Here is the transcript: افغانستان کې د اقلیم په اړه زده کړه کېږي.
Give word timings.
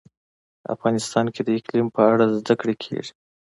افغانستان 0.75 1.25
کې 1.33 1.41
د 1.43 1.49
اقلیم 1.59 1.87
په 1.95 2.01
اړه 2.11 2.25
زده 2.39 2.53
کړه 2.59 2.73
کېږي. 2.83 3.11